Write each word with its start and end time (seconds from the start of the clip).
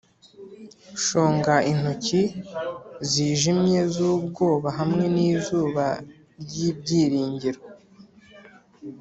shonga 1.05 1.55
intoki 1.71 2.21
zijimye 3.09 3.79
zubwoba 3.93 4.69
hamwe 4.79 5.03
nizuba 5.15 5.85
ryibyiringiro 6.41 7.61